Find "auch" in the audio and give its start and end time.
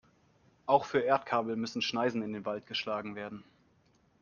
0.65-0.85